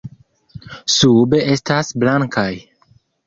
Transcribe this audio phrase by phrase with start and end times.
[0.93, 2.49] Sube estas blankaj.